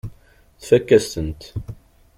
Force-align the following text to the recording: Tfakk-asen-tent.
Tfakk-asen-tent. 0.61 1.41